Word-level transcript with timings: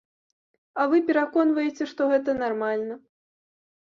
А 0.83 0.85
вы 0.93 1.01
пераконваеце, 1.09 1.83
што 1.91 2.01
гэта 2.11 2.35
нармальна. 2.39 2.95